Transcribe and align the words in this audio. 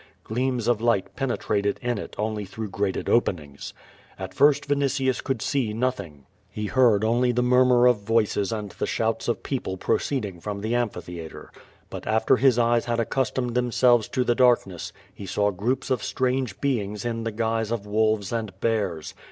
Gleams 0.23 0.67
of 0.67 0.81
light 0.81 1.15
penetrated 1.15 1.77
in 1.79 1.99
it 1.99 2.15
only 2.17 2.43
through 2.43 2.69
grated 2.69 3.07
openings. 3.07 3.71
At 4.17 4.33
first 4.33 4.65
Vinitius 4.67 5.23
could 5.23 5.43
404 5.43 5.43
^^^ 5.43 5.43
VADia. 5.43 5.43
see 5.43 5.73
nothing. 5.75 6.25
He 6.49 6.65
heard 6.65 7.03
only 7.03 7.31
the 7.31 7.43
murmur 7.43 7.85
of 7.85 7.97
voices 7.99 8.51
and 8.51 8.71
the 8.71 8.87
shouts 8.87 9.27
of 9.27 9.43
people 9.43 9.77
proceeding 9.77 10.39
from 10.39 10.61
the 10.61 10.73
amphitheatre. 10.73 11.51
But 11.91 12.07
after 12.07 12.37
his 12.37 12.57
eyes 12.57 12.85
had 12.85 12.99
accustomed 12.99 13.53
themselves 13.53 14.07
to 14.07 14.23
the 14.23 14.35
darkness^ 14.35 14.91
he 15.13 15.27
saw 15.27 15.51
groups 15.51 15.91
of 15.91 16.03
strange 16.03 16.59
beings 16.59 17.05
in 17.05 17.23
the 17.23 17.31
guise 17.31 17.69
of 17.69 17.85
wolves 17.85 18.33
and 18.33 18.59
bears. 18.59 19.13